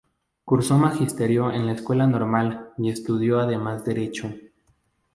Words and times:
Cursó 0.45 0.79
magisterio 0.79 1.51
en 1.51 1.67
la 1.67 1.73
Escuela 1.73 2.07
Normal 2.07 2.71
y 2.79 2.89
estudió 2.89 3.39
además 3.39 3.85
Derecho. 3.85 4.33